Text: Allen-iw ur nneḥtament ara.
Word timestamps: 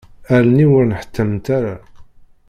Allen-iw 0.35 0.71
ur 0.77 0.83
nneḥtament 0.85 1.47
ara. 1.57 1.75